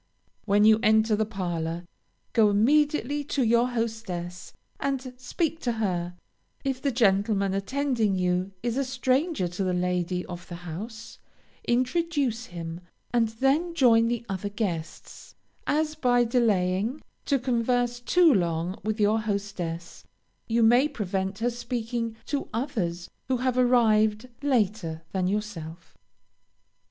When 0.45 0.65
you 0.65 0.79
enter 0.81 1.15
the 1.15 1.27
parlor, 1.27 1.85
go 2.33 2.49
immediately 2.49 3.23
to 3.25 3.43
your 3.43 3.67
hostess, 3.67 4.51
and 4.79 5.13
speak 5.15 5.59
to 5.59 5.73
her; 5.73 6.15
if 6.63 6.81
the 6.81 6.91
gentleman 6.91 7.53
attending 7.53 8.15
you 8.15 8.51
is 8.63 8.77
a 8.77 8.83
stranger 8.83 9.47
to 9.49 9.63
the 9.63 9.75
lady 9.75 10.25
of 10.25 10.47
the 10.47 10.55
house, 10.65 11.19
introduce 11.67 12.47
him, 12.47 12.81
and 13.13 13.27
then 13.27 13.75
join 13.75 14.07
the 14.07 14.25
other 14.27 14.49
guests, 14.49 15.35
as 15.67 15.93
by 15.93 16.23
delaying, 16.23 17.01
to 17.25 17.37
converse 17.37 17.99
too 17.99 18.33
long 18.33 18.79
with 18.83 18.99
your 18.99 19.19
hostess, 19.19 20.03
you 20.47 20.63
may 20.63 20.87
prevent 20.87 21.37
her 21.37 21.51
speaking 21.51 22.15
to 22.25 22.49
others 22.51 23.07
who 23.27 23.37
have 23.37 23.55
arrived 23.55 24.27
later 24.41 25.03
than 25.11 25.27
yourself. 25.27 25.95